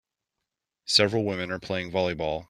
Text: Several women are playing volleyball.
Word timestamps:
Several 0.87 1.23
women 1.25 1.51
are 1.51 1.59
playing 1.59 1.91
volleyball. 1.91 2.39